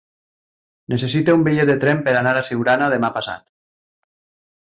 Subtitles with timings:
[0.93, 3.45] Necessito un bitllet de tren per anar a Siurana demà passat.